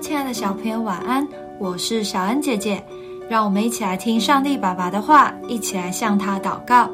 [0.00, 1.26] 亲爱的小朋友，晚安！
[1.58, 2.82] 我是小恩姐姐，
[3.28, 6.88] 让我们一起来听上帝爸爸的话，一起来向他祷告。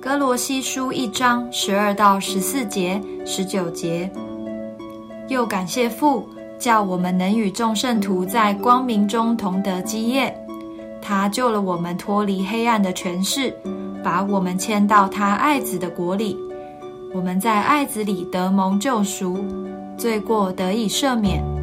[0.00, 4.08] 哥罗西书一章十二到十四节、十九节，
[5.26, 6.28] 又感谢父，
[6.60, 10.32] 叫我们能与众圣徒在光明中同得基业。
[11.02, 13.52] 他救了我们脱离黑暗的权势，
[14.02, 16.38] 把我们迁到他爱子的国里。
[17.12, 19.44] 我们在爱子里得蒙救赎，
[19.96, 21.57] 罪过得以赦免。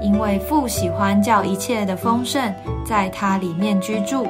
[0.00, 2.52] 因为父喜欢叫一切的丰盛
[2.84, 4.26] 在他里面居住。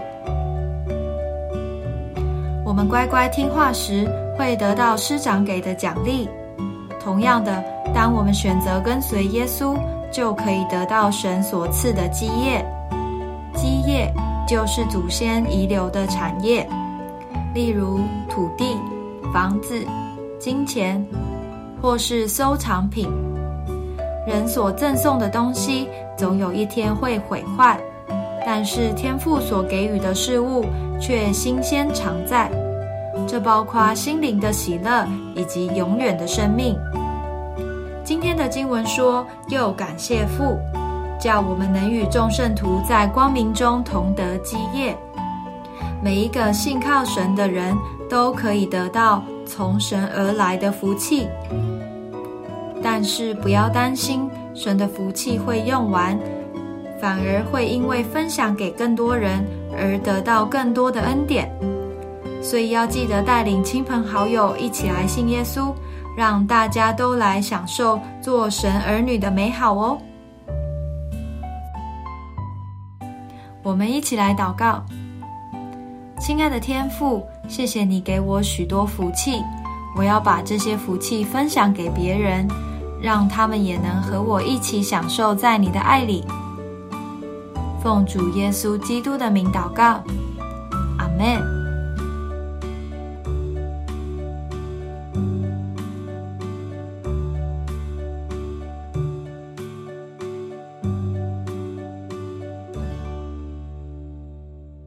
[2.65, 6.29] 我们乖乖听话时，会得到师长给的奖励。
[7.03, 7.65] 同样的，
[7.95, 9.77] 当我们选择跟随耶稣，
[10.13, 12.65] 就可以得到神所赐的基业。
[13.55, 14.13] 基业
[14.47, 16.69] 就是祖先遗留的产业，
[17.55, 18.77] 例如土地、
[19.33, 19.85] 房子、
[20.39, 21.05] 金钱，
[21.83, 23.09] 或是收藏品。
[24.31, 27.81] 人所赠送的东西，总有一天会毁坏，
[28.47, 30.65] 但是天父所给予的事物
[31.01, 32.49] 却新鲜常在。
[33.27, 36.79] 这包括心灵的喜乐以及永远的生命。
[38.05, 40.57] 今天的经文说：“又感谢父，
[41.19, 44.97] 叫我们能与众圣徒在光明中同得基业。”
[46.01, 47.77] 每一个信靠神的人
[48.09, 51.27] 都可以得到从神而来的福气。
[52.83, 56.19] 但是不要担心，神的福气会用完，
[57.01, 59.45] 反而会因为分享给更多人
[59.77, 61.51] 而得到更多的恩典。
[62.43, 65.75] 所以要记得带领亲朋好友一起来信耶稣，
[66.17, 69.99] 让大家都来享受做神儿女的美好哦。
[73.63, 74.83] 我们一起来祷告，
[76.19, 79.43] 亲爱的天父，谢谢你给我许多福气，
[79.95, 82.49] 我要把这些福气分享给别人。
[83.01, 86.25] 让他们也能和我一起享受在你的爱里。
[87.83, 90.03] 奉主耶稣基督的名祷告，
[90.99, 91.60] 阿门。